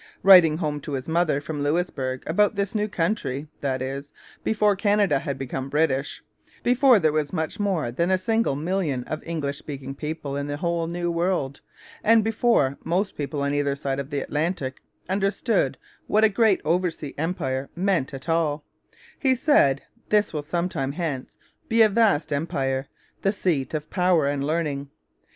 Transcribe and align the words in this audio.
Writing 0.23 0.57
home 0.57 0.81
to 0.81 0.93
his 0.93 1.07
mother 1.07 1.39
from 1.39 1.61
Louisbourg 1.61 2.23
about 2.25 2.55
this 2.55 2.73
new 2.73 2.87
country, 2.87 3.47
that 3.59 3.83
is, 3.83 4.11
before 4.43 4.75
Canada 4.75 5.19
had 5.19 5.37
become 5.37 5.69
British, 5.69 6.23
before 6.63 6.97
there 6.97 7.11
was 7.11 7.31
much 7.31 7.59
more 7.59 7.91
than 7.91 8.09
a 8.09 8.17
single 8.17 8.55
million 8.55 9.03
of 9.03 9.21
English 9.27 9.59
speaking 9.59 9.93
people 9.93 10.35
in 10.35 10.47
the 10.47 10.57
whole 10.57 10.87
New 10.87 11.11
World, 11.11 11.61
and 12.03 12.23
before 12.23 12.79
most 12.83 13.15
people 13.15 13.43
on 13.43 13.53
either 13.53 13.75
side 13.75 13.99
of 13.99 14.09
the 14.09 14.21
Atlantic 14.21 14.81
understood 15.07 15.77
what 16.07 16.23
a 16.23 16.29
great 16.29 16.61
oversea 16.65 17.13
empire 17.19 17.69
meant 17.75 18.11
at 18.11 18.27
all, 18.27 18.63
he 19.19 19.35
said: 19.35 19.83
'This 20.09 20.33
will 20.33 20.41
sometime 20.41 20.93
hence, 20.93 21.37
be 21.69 21.83
a 21.83 21.89
vast 21.89 22.33
empire, 22.33 22.87
the 23.21 23.31
seat 23.31 23.75
of 23.75 23.87
power 23.91 24.25
and 24.25 24.43
learning. 24.47 24.89